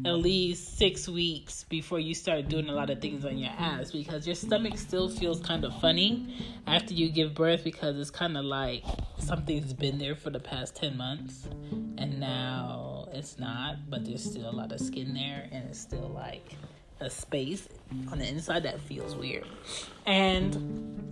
at 0.04 0.12
least 0.14 0.76
six 0.76 1.08
weeks 1.08 1.64
before 1.64 2.00
you 2.00 2.14
start 2.14 2.48
doing 2.48 2.68
a 2.68 2.72
lot 2.72 2.90
of 2.90 3.00
things 3.00 3.24
on 3.24 3.38
your 3.38 3.50
ass 3.58 3.92
because 3.92 4.26
your 4.26 4.34
stomach 4.34 4.76
still 4.76 5.08
feels 5.08 5.40
kind 5.40 5.64
of 5.64 5.78
funny 5.80 6.44
after 6.66 6.92
you 6.92 7.08
give 7.08 7.34
birth 7.34 7.62
because 7.62 7.96
it's 7.98 8.10
kind 8.10 8.36
of 8.36 8.44
like 8.44 8.82
something's 9.18 9.72
been 9.72 9.98
there 9.98 10.16
for 10.16 10.30
the 10.30 10.40
past 10.40 10.74
10 10.76 10.96
months 10.96 11.48
and 11.96 12.18
now 12.18 13.08
it's 13.12 13.38
not, 13.38 13.88
but 13.88 14.04
there's 14.04 14.24
still 14.24 14.50
a 14.50 14.52
lot 14.52 14.72
of 14.72 14.80
skin 14.80 15.14
there 15.14 15.48
and 15.52 15.68
it's 15.68 15.78
still 15.78 16.08
like 16.08 16.56
a 17.00 17.08
space 17.08 17.68
on 18.10 18.18
the 18.18 18.28
inside 18.28 18.64
that 18.64 18.80
feels 18.80 19.14
weird. 19.14 19.46
And 20.06 21.04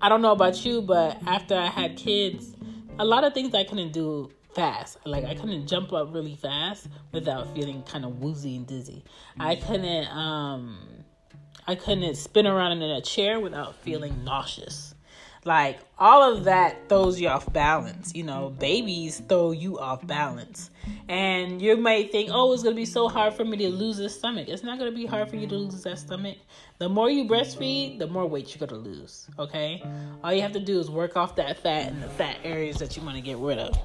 I 0.00 0.08
don't 0.08 0.20
know 0.20 0.32
about 0.32 0.64
you, 0.64 0.82
but 0.82 1.18
after 1.26 1.54
I 1.56 1.66
had 1.66 1.96
kids, 1.96 2.56
a 2.98 3.04
lot 3.04 3.24
of 3.24 3.34
things 3.34 3.54
I 3.54 3.64
couldn't 3.64 3.92
do 3.92 4.30
fast. 4.54 4.98
Like 5.04 5.24
I 5.24 5.34
couldn't 5.34 5.66
jump 5.66 5.92
up 5.92 6.14
really 6.14 6.36
fast 6.36 6.88
without 7.12 7.54
feeling 7.54 7.82
kind 7.82 8.04
of 8.04 8.20
woozy 8.20 8.56
and 8.56 8.66
dizzy. 8.66 9.04
I 9.38 9.56
couldn't 9.56 10.06
um 10.08 10.78
I 11.66 11.74
couldn't 11.74 12.14
spin 12.16 12.46
around 12.46 12.72
in 12.72 12.82
a 12.82 13.00
chair 13.00 13.40
without 13.40 13.74
feeling 13.76 14.24
nauseous. 14.24 14.93
Like 15.44 15.78
all 15.98 16.34
of 16.34 16.44
that 16.44 16.88
throws 16.88 17.20
you 17.20 17.28
off 17.28 17.52
balance. 17.52 18.14
You 18.14 18.24
know, 18.24 18.50
babies 18.58 19.22
throw 19.28 19.52
you 19.52 19.78
off 19.78 20.06
balance. 20.06 20.70
And 21.08 21.60
you 21.60 21.76
might 21.76 22.12
think, 22.12 22.30
oh, 22.32 22.52
it's 22.52 22.62
going 22.62 22.74
to 22.74 22.80
be 22.80 22.86
so 22.86 23.08
hard 23.08 23.34
for 23.34 23.44
me 23.44 23.56
to 23.58 23.68
lose 23.68 23.98
this 23.98 24.18
stomach. 24.18 24.48
It's 24.48 24.62
not 24.62 24.78
going 24.78 24.90
to 24.90 24.96
be 24.96 25.06
hard 25.06 25.28
for 25.28 25.36
you 25.36 25.46
to 25.46 25.54
lose 25.54 25.82
that 25.82 25.98
stomach. 25.98 26.38
The 26.78 26.88
more 26.88 27.10
you 27.10 27.24
breastfeed, 27.26 27.98
the 27.98 28.06
more 28.06 28.26
weight 28.26 28.54
you're 28.54 28.66
going 28.66 28.82
to 28.82 28.88
lose. 28.88 29.28
Okay? 29.38 29.82
All 30.22 30.32
you 30.32 30.42
have 30.42 30.52
to 30.52 30.60
do 30.60 30.80
is 30.80 30.90
work 30.90 31.16
off 31.16 31.36
that 31.36 31.58
fat 31.58 31.88
in 31.88 32.00
the 32.00 32.08
fat 32.08 32.38
areas 32.42 32.78
that 32.78 32.96
you 32.96 33.02
want 33.02 33.16
to 33.16 33.22
get 33.22 33.36
rid 33.38 33.58
of. 33.58 33.78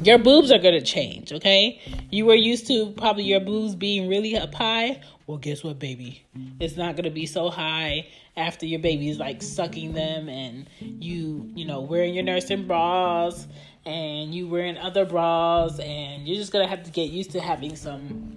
Your 0.00 0.18
boobs 0.18 0.50
are 0.50 0.58
going 0.58 0.78
to 0.78 0.84
change. 0.84 1.32
Okay? 1.32 1.80
You 2.10 2.26
were 2.26 2.34
used 2.34 2.66
to 2.68 2.90
probably 2.92 3.24
your 3.24 3.40
boobs 3.40 3.74
being 3.74 4.08
really 4.08 4.36
up 4.36 4.54
high. 4.54 5.00
Well, 5.26 5.38
guess 5.38 5.62
what, 5.62 5.78
baby? 5.78 6.24
It's 6.58 6.76
not 6.76 6.96
going 6.96 7.04
to 7.04 7.10
be 7.10 7.26
so 7.26 7.50
high 7.50 8.06
after 8.36 8.66
your 8.66 8.80
baby 8.80 9.08
is 9.08 9.18
like 9.18 9.42
sucking 9.42 9.92
them 9.92 10.28
and 10.28 10.68
you, 10.80 11.50
you 11.54 11.64
know, 11.64 11.80
wearing 11.80 12.14
your 12.14 12.24
nursing 12.24 12.66
bras 12.66 13.46
and 13.84 14.34
you 14.34 14.48
wearing 14.48 14.78
other 14.78 15.04
bras 15.04 15.78
and 15.78 16.26
you're 16.26 16.36
just 16.36 16.52
gonna 16.52 16.66
have 16.66 16.82
to 16.84 16.90
get 16.90 17.10
used 17.10 17.30
to 17.32 17.40
having 17.40 17.76
some 17.76 18.36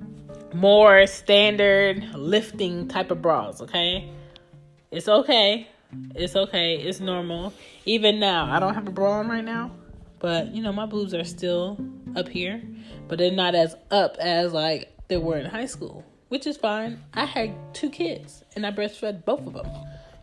more 0.54 1.06
standard 1.08 2.04
lifting 2.14 2.88
type 2.88 3.12
of 3.12 3.22
bras, 3.22 3.62
okay? 3.62 4.10
It's 4.92 5.08
okay. 5.08 5.68
It's 6.14 6.36
okay. 6.36 6.78
It's 6.78 7.00
normal. 7.00 7.54
Even 7.86 8.20
now, 8.20 8.52
I 8.52 8.60
don't 8.60 8.74
have 8.74 8.88
a 8.88 8.92
bra 8.92 9.20
on 9.20 9.30
right 9.30 9.44
now, 9.44 9.72
but 10.20 10.54
you 10.54 10.62
know, 10.62 10.74
my 10.74 10.86
boobs 10.86 11.14
are 11.14 11.24
still 11.24 11.78
up 12.16 12.28
here, 12.28 12.62
but 13.08 13.18
they're 13.18 13.32
not 13.32 13.56
as 13.56 13.76
up 13.92 14.18
as 14.20 14.54
like 14.54 14.92
they 15.08 15.18
were 15.18 15.38
in 15.38 15.46
high 15.46 15.66
school, 15.66 16.04
which 16.30 16.48
is 16.48 16.58
fine. 16.58 17.04
I 17.14 17.26
had 17.26 17.54
two 17.74 17.90
kids 17.90 18.44
and 18.56 18.66
I 18.66 18.72
breastfed 18.72 19.26
both 19.26 19.46
of 19.46 19.54
them, 19.54 19.68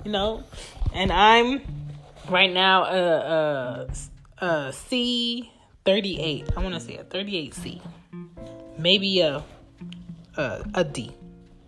you 0.04 0.10
know, 0.10 0.44
and 0.92 1.12
I'm 1.12 1.62
right 2.28 2.52
now 2.52 2.84
uh 2.84 3.86
uh 4.40 4.44
a 4.44 4.72
C 4.72 5.50
thirty 5.84 6.20
eight. 6.20 6.50
I 6.56 6.62
want 6.62 6.74
to 6.74 6.80
say 6.80 6.96
a 6.96 7.04
thirty 7.04 7.36
eight 7.36 7.54
C, 7.54 7.80
maybe 8.78 9.20
a, 9.20 9.44
a 10.36 10.64
a 10.74 10.84
D, 10.84 11.12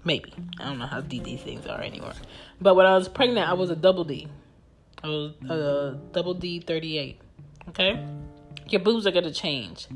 maybe. 0.04 0.32
I 0.58 0.64
don't 0.64 0.78
know 0.78 0.86
how 0.86 1.00
D 1.00 1.20
these 1.20 1.40
things 1.40 1.66
are 1.66 1.80
anymore. 1.80 2.14
But 2.60 2.74
when 2.74 2.86
I 2.86 2.96
was 2.96 3.08
pregnant, 3.08 3.48
I 3.48 3.54
was 3.54 3.70
a 3.70 3.76
double 3.76 4.04
D. 4.04 4.28
I 5.02 5.08
was 5.08 5.32
a 5.48 5.98
double 6.12 6.34
D 6.34 6.60
thirty 6.60 6.98
eight. 6.98 7.20
Okay, 7.68 8.04
your 8.68 8.80
boobs 8.80 9.06
are 9.06 9.12
gonna 9.12 9.32
change. 9.32 9.86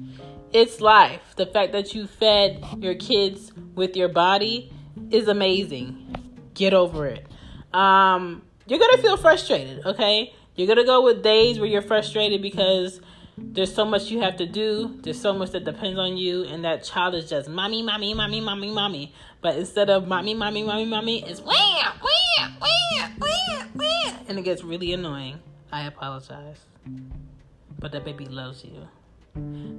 It's 0.53 0.81
life. 0.81 1.35
The 1.37 1.47
fact 1.47 1.73
that 1.73 1.95
you 1.95 2.07
fed 2.07 2.65
your 2.79 2.95
kids 2.95 3.53
with 3.75 3.97
your 3.97 4.09
body 4.09 4.73
is 5.11 5.29
amazing. 5.29 6.15
Get 6.55 6.75
over 6.75 7.07
it. 7.07 7.27
Um, 7.73 8.43
you're 8.67 8.79
gonna 8.79 9.03
feel 9.03 9.17
frustrated. 9.17 9.85
Okay 9.85 10.33
you're 10.59 10.67
going 10.67 10.79
to 10.79 10.85
go 10.85 11.03
with 11.05 11.23
days 11.23 11.61
where 11.61 11.69
you're 11.69 11.81
frustrated 11.81 12.43
because 12.43 13.01
there's 13.37 13.73
so 13.73 13.85
much 13.85 14.11
you 14.11 14.21
have 14.23 14.39
to 14.39 14.47
do. 14.47 14.99
There's 15.03 15.21
so 15.21 15.33
much 15.33 15.53
that 15.53 15.65
depends 15.65 16.01
on 16.01 16.17
you, 16.17 16.43
and 16.43 16.65
that 16.65 16.83
child 16.83 17.15
is 17.15 17.31
just 17.31 17.49
mommy, 17.49 17.81
mommy, 17.81 18.13
mommy, 18.13 18.41
mommy, 18.41 18.73
mommy. 18.73 19.15
But 19.41 19.55
instead 19.55 19.89
of 19.89 20.09
mommy, 20.09 20.35
mommy, 20.35 20.65
mommy, 20.65 20.85
mommy, 20.85 21.23
it's 21.25 21.41
wah, 21.41 21.53
wah, 21.55 22.49
wah, 22.61 23.09
wah, 23.21 23.65
wah, 23.77 24.13
and 24.27 24.37
it 24.37 24.43
gets 24.43 24.65
really 24.65 24.93
annoying. 24.93 25.39
I 25.71 25.87
apologize, 25.87 26.59
but 27.79 27.93
that 27.93 28.05
baby 28.05 28.27
loves 28.27 28.65
you. 28.65 28.89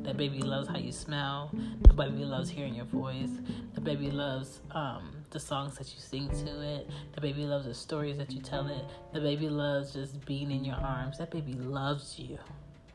That 0.03 0.15
baby 0.15 0.39
loves 0.39 0.69
how 0.69 0.77
you 0.77 0.91
smell. 0.91 1.51
The 1.81 1.93
baby 1.93 2.23
loves 2.23 2.49
hearing 2.49 2.75
your 2.75 2.85
voice. 2.85 3.31
The 3.73 3.81
baby 3.81 4.09
loves 4.09 4.61
um, 4.71 5.23
the 5.31 5.39
songs 5.39 5.77
that 5.77 5.93
you 5.93 5.99
sing 5.99 6.29
to 6.29 6.61
it. 6.61 6.89
The 7.13 7.21
baby 7.21 7.43
loves 7.43 7.65
the 7.65 7.73
stories 7.73 8.17
that 8.17 8.31
you 8.31 8.41
tell 8.41 8.67
it. 8.67 8.85
The 9.13 9.19
baby 9.19 9.49
loves 9.49 9.93
just 9.93 10.25
being 10.25 10.51
in 10.51 10.63
your 10.63 10.77
arms. 10.77 11.17
That 11.17 11.31
baby 11.31 11.53
loves 11.53 12.17
you. 12.17 12.37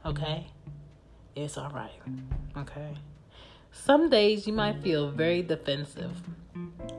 Okay? 0.07 0.47
It's 1.37 1.59
all 1.59 1.71
right. 1.71 2.01
Okay? 2.57 2.95
Some 3.73 4.09
days 4.09 4.47
you 4.47 4.53
might 4.53 4.83
feel 4.83 5.11
very 5.11 5.43
defensive 5.43 6.23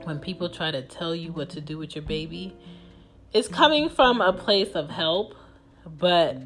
when 0.04 0.18
people 0.18 0.48
try 0.48 0.70
to 0.70 0.82
tell 0.82 1.14
you 1.14 1.32
what 1.32 1.48
to 1.50 1.60
do 1.60 1.78
with 1.78 1.96
your 1.96 2.04
baby. 2.04 2.54
It's 3.32 3.48
coming 3.48 3.88
from 3.88 4.20
a 4.20 4.32
place 4.32 4.72
of 4.72 4.90
help, 4.90 5.34
but 5.84 6.36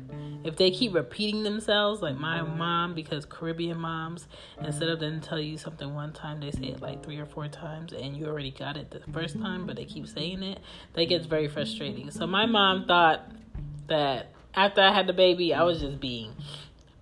if 0.44 0.56
they 0.56 0.70
keep 0.70 0.94
repeating 0.94 1.42
themselves, 1.42 2.00
like 2.02 2.16
my 2.16 2.38
mm-hmm. 2.38 2.58
mom, 2.58 2.94
because 2.94 3.24
Caribbean 3.24 3.78
moms, 3.78 4.26
instead 4.58 4.84
mm-hmm. 4.84 4.92
of 4.92 5.00
them 5.00 5.20
tell 5.20 5.40
you 5.40 5.58
something 5.58 5.94
one 5.94 6.12
time, 6.12 6.40
they 6.40 6.50
say 6.50 6.64
it 6.68 6.80
like 6.80 7.04
three 7.04 7.18
or 7.18 7.26
four 7.26 7.48
times, 7.48 7.92
and 7.92 8.16
you 8.16 8.26
already 8.26 8.50
got 8.50 8.76
it 8.76 8.90
the 8.90 9.00
first 9.12 9.38
time, 9.40 9.66
but 9.66 9.76
they 9.76 9.84
keep 9.84 10.04
mm-hmm. 10.04 10.18
saying 10.18 10.42
it, 10.42 10.60
that 10.94 11.04
gets 11.08 11.26
very 11.26 11.48
frustrating. 11.48 12.10
So 12.10 12.26
my 12.26 12.46
mom 12.46 12.86
thought 12.86 13.30
that 13.88 14.32
after 14.54 14.80
I 14.80 14.92
had 14.92 15.06
the 15.06 15.12
baby, 15.12 15.52
I 15.54 15.62
was 15.62 15.80
just 15.80 16.00
being 16.00 16.34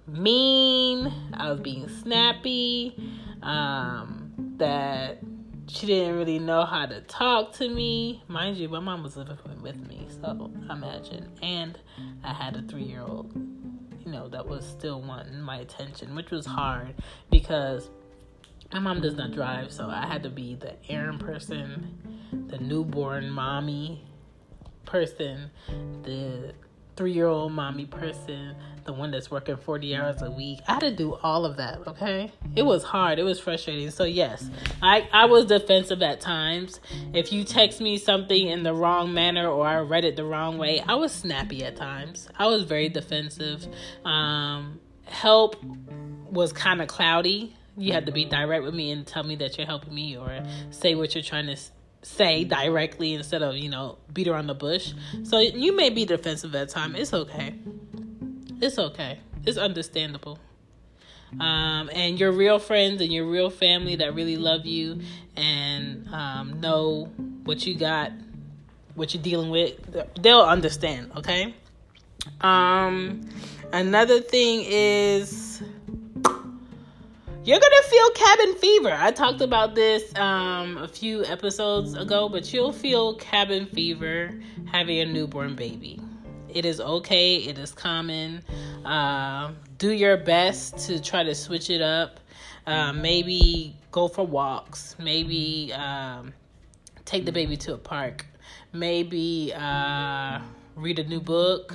mean, 0.06 1.12
I 1.34 1.50
was 1.50 1.60
being 1.60 1.88
snappy, 1.88 2.94
um, 3.42 4.54
that 4.58 5.18
she 5.68 5.86
didn't 5.86 6.16
really 6.16 6.38
know 6.38 6.64
how 6.64 6.86
to 6.86 7.00
talk 7.02 7.52
to 7.54 7.68
me. 7.68 8.22
Mind 8.28 8.56
you, 8.56 8.68
my 8.68 8.80
mom 8.80 9.02
was 9.02 9.16
living 9.16 9.36
with 9.60 9.76
me, 9.76 10.08
so 10.20 10.50
imagine. 10.70 11.30
And 11.42 11.78
I 12.24 12.32
had 12.32 12.56
a 12.56 12.62
three 12.62 12.84
year 12.84 13.02
old, 13.02 13.32
you 13.34 14.10
know, 14.10 14.28
that 14.28 14.46
was 14.46 14.66
still 14.66 15.02
wanting 15.02 15.40
my 15.40 15.58
attention, 15.58 16.14
which 16.14 16.30
was 16.30 16.46
hard 16.46 16.94
because 17.30 17.90
my 18.72 18.78
mom 18.78 19.00
does 19.00 19.14
not 19.14 19.32
drive, 19.32 19.72
so 19.72 19.88
I 19.88 20.06
had 20.06 20.22
to 20.24 20.30
be 20.30 20.54
the 20.54 20.74
errand 20.90 21.20
person, 21.20 21.98
the 22.48 22.58
newborn 22.58 23.30
mommy 23.30 24.04
person, 24.84 25.50
the 26.02 26.54
three 26.98 27.12
year 27.12 27.28
old 27.28 27.52
mommy 27.52 27.86
person, 27.86 28.56
the 28.84 28.92
one 28.92 29.12
that's 29.12 29.30
working 29.30 29.56
40 29.56 29.94
hours 29.94 30.20
a 30.20 30.30
week. 30.30 30.58
I 30.66 30.72
had 30.74 30.80
to 30.80 30.90
do 30.90 31.14
all 31.22 31.46
of 31.46 31.56
that, 31.58 31.78
okay? 31.86 32.32
It 32.56 32.62
was 32.62 32.82
hard. 32.82 33.20
It 33.20 33.22
was 33.22 33.38
frustrating. 33.38 33.90
So, 33.92 34.02
yes, 34.02 34.50
I, 34.82 35.08
I 35.12 35.26
was 35.26 35.46
defensive 35.46 36.02
at 36.02 36.20
times. 36.20 36.80
If 37.14 37.32
you 37.32 37.44
text 37.44 37.80
me 37.80 37.98
something 37.98 38.48
in 38.48 38.64
the 38.64 38.74
wrong 38.74 39.14
manner 39.14 39.48
or 39.48 39.64
I 39.64 39.78
read 39.78 40.04
it 40.04 40.16
the 40.16 40.24
wrong 40.24 40.58
way, 40.58 40.80
I 40.80 40.96
was 40.96 41.12
snappy 41.12 41.64
at 41.64 41.76
times. 41.76 42.28
I 42.36 42.48
was 42.48 42.64
very 42.64 42.88
defensive. 42.88 43.64
Um, 44.04 44.80
help 45.04 45.56
was 46.32 46.52
kind 46.52 46.82
of 46.82 46.88
cloudy. 46.88 47.54
You 47.76 47.92
had 47.92 48.06
to 48.06 48.12
be 48.12 48.24
direct 48.24 48.64
with 48.64 48.74
me 48.74 48.90
and 48.90 49.06
tell 49.06 49.22
me 49.22 49.36
that 49.36 49.56
you're 49.56 49.68
helping 49.68 49.94
me 49.94 50.16
or 50.16 50.42
say 50.70 50.96
what 50.96 51.14
you're 51.14 51.22
trying 51.22 51.46
to 51.46 51.56
say 52.02 52.44
directly 52.44 53.14
instead 53.14 53.42
of, 53.42 53.56
you 53.56 53.68
know, 53.68 53.98
beat 54.12 54.28
around 54.28 54.46
the 54.46 54.54
bush. 54.54 54.92
So 55.24 55.38
you 55.38 55.74
may 55.74 55.90
be 55.90 56.04
defensive 56.04 56.54
at 56.54 56.68
time. 56.68 56.94
It's 56.96 57.12
okay. 57.12 57.54
It's 58.60 58.78
okay. 58.78 59.18
It's 59.46 59.58
understandable. 59.58 60.38
Um, 61.40 61.90
and 61.92 62.18
your 62.18 62.32
real 62.32 62.58
friends 62.58 63.02
and 63.02 63.12
your 63.12 63.26
real 63.26 63.50
family 63.50 63.96
that 63.96 64.14
really 64.14 64.36
love 64.36 64.64
you 64.64 65.00
and 65.36 66.08
um, 66.12 66.60
know 66.60 67.10
what 67.44 67.66
you 67.66 67.74
got, 67.74 68.12
what 68.94 69.12
you're 69.12 69.22
dealing 69.22 69.50
with, 69.50 69.74
they'll 70.20 70.40
understand, 70.40 71.12
okay? 71.16 71.54
Um, 72.40 73.28
another 73.72 74.20
thing 74.20 74.64
is 74.66 75.47
you're 77.48 77.58
gonna 77.58 77.82
feel 77.88 78.10
cabin 78.10 78.54
fever. 78.56 78.94
I 78.94 79.10
talked 79.10 79.40
about 79.40 79.74
this 79.74 80.14
um, 80.16 80.76
a 80.76 80.86
few 80.86 81.24
episodes 81.24 81.94
ago, 81.94 82.28
but 82.28 82.52
you'll 82.52 82.74
feel 82.74 83.14
cabin 83.14 83.64
fever 83.64 84.38
having 84.66 84.98
a 84.98 85.06
newborn 85.06 85.56
baby. 85.56 85.98
It 86.50 86.66
is 86.66 86.78
okay. 86.78 87.36
It 87.36 87.56
is 87.56 87.72
common. 87.72 88.44
Uh, 88.84 89.52
do 89.78 89.92
your 89.92 90.18
best 90.18 90.76
to 90.88 91.00
try 91.00 91.22
to 91.22 91.34
switch 91.34 91.70
it 91.70 91.80
up. 91.80 92.20
Uh, 92.66 92.92
maybe 92.92 93.74
go 93.92 94.08
for 94.08 94.26
walks. 94.26 94.94
Maybe 94.98 95.72
um, 95.72 96.34
take 97.06 97.24
the 97.24 97.32
baby 97.32 97.56
to 97.56 97.72
a 97.72 97.78
park. 97.78 98.26
Maybe 98.74 99.54
uh, 99.56 100.40
read 100.76 100.98
a 100.98 101.04
new 101.04 101.20
book. 101.20 101.74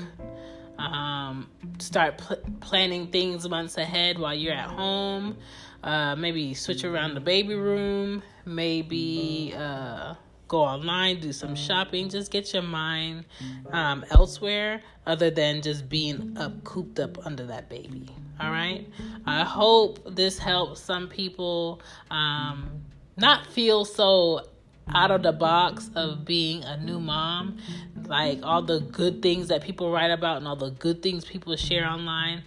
Um, 0.84 1.50
start 1.80 2.18
pl- 2.18 2.42
planning 2.60 3.08
things 3.08 3.48
months 3.48 3.78
ahead 3.78 4.20
while 4.20 4.36
you're 4.36 4.54
at 4.54 4.70
home. 4.70 5.38
Uh, 5.84 6.16
maybe 6.16 6.54
switch 6.54 6.84
around 6.84 7.14
the 7.14 7.20
baby 7.20 7.56
room. 7.56 8.24
Maybe 8.46 9.54
uh, 9.58 10.16
go 10.48 10.60
online, 10.60 11.20
do 11.20 11.32
some 11.34 11.56
shopping. 11.56 12.10
Just 12.10 12.32
get 12.32 12.54
your 12.54 12.64
mind 12.64 13.26
um, 13.72 14.06
elsewhere 14.12 14.82
other 15.06 15.30
than 15.30 15.62
just 15.62 15.90
being 15.90 16.38
up, 16.38 16.64
cooped 16.64 17.00
up 17.00 17.26
under 17.26 17.46
that 17.48 17.70
baby. 17.70 18.08
All 18.40 18.52
right. 18.52 18.88
I 19.26 19.44
hope 19.44 20.16
this 20.16 20.38
helps 20.38 20.82
some 20.82 21.08
people 21.08 21.82
um, 22.12 22.70
not 23.18 23.48
feel 23.48 23.86
so 23.86 24.42
out 24.90 25.12
of 25.12 25.24
the 25.24 25.32
box 25.32 25.90
of 25.96 26.26
being 26.26 26.64
a 26.64 26.78
new 26.78 27.00
mom. 27.00 27.58
Like 28.06 28.40
all 28.44 28.62
the 28.62 28.80
good 28.80 29.22
things 29.22 29.48
that 29.48 29.64
people 29.64 29.92
write 29.92 30.12
about 30.12 30.38
and 30.38 30.48
all 30.48 30.56
the 30.56 30.72
good 30.72 31.02
things 31.02 31.26
people 31.26 31.56
share 31.56 31.86
online. 31.86 32.44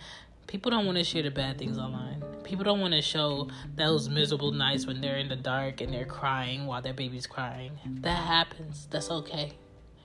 People 0.46 0.70
don't 0.70 0.86
want 0.86 0.98
to 0.98 1.04
share 1.04 1.22
the 1.22 1.30
bad 1.30 1.58
things 1.58 1.78
online. 1.78 2.22
People 2.44 2.64
don't 2.64 2.80
want 2.80 2.94
to 2.94 3.02
show 3.02 3.48
those 3.74 4.08
miserable 4.08 4.52
nights 4.52 4.86
when 4.86 5.00
they're 5.00 5.16
in 5.16 5.28
the 5.28 5.36
dark 5.36 5.80
and 5.80 5.92
they're 5.92 6.04
crying 6.04 6.66
while 6.66 6.80
their 6.80 6.94
baby's 6.94 7.26
crying. 7.26 7.72
That 8.00 8.24
happens. 8.24 8.86
That's 8.90 9.10
okay. 9.10 9.52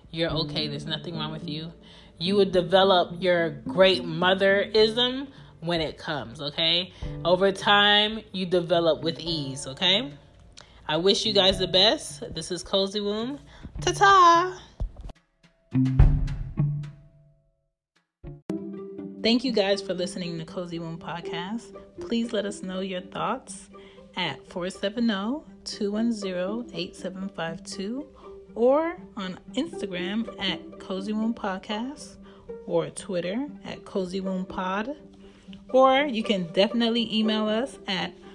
You're 0.10 0.32
okay. 0.32 0.68
There's 0.68 0.88
nothing 0.88 1.16
wrong 1.16 1.32
with 1.32 1.48
you. 1.48 1.72
You 2.18 2.36
would 2.38 2.52
develop 2.52 3.22
your 3.22 3.50
great 3.50 4.04
motherism 4.04 5.28
when 5.62 5.80
it 5.80 5.98
comes 5.98 6.42
okay? 6.42 6.92
Over 7.24 7.52
time 7.52 8.22
you 8.32 8.46
develop 8.46 9.04
with 9.04 9.20
ease 9.20 9.68
okay 9.68 10.12
I 10.92 10.98
wish 10.98 11.26
you 11.26 11.32
guys 11.32 11.58
the 11.58 11.70
best. 11.70 12.22
This 12.36 12.52
is 12.52 12.64
Cozy 12.64 13.00
Womb. 13.00 13.40
Ta 13.80 13.94
ta! 13.94 14.62
Thank 19.24 19.46
you 19.46 19.54
guys 19.54 19.82
for 19.82 19.94
listening 19.94 20.38
to 20.38 20.44
Cozy 20.44 20.80
Womb 20.80 21.00
Podcast. 21.00 21.74
Please 22.02 22.34
let 22.34 22.46
us 22.46 22.62
know 22.62 22.82
your 22.82 23.00
thoughts 23.00 23.70
at 24.18 24.46
470 24.50 25.46
210 25.64 26.78
8752 26.78 28.06
or 28.56 28.98
on 29.16 29.40
Instagram 29.54 30.28
at 30.42 30.78
Cozy 30.78 31.14
Womb 31.14 31.34
Podcast 31.34 32.18
or 32.66 32.90
Twitter 32.90 33.48
at 33.64 33.86
Cozy 33.86 34.20
Womb 34.20 34.46
Pod. 34.46 34.98
Or 35.70 36.02
you 36.02 36.22
can 36.22 36.52
definitely 36.52 37.08
email 37.18 37.48
us 37.48 37.80
at 37.88 38.14